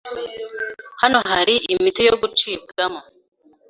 Hano 1.01 1.19
hari 1.29 1.55
imiti 1.73 2.01
yo 2.07 2.15
gucibwamo. 2.21 3.01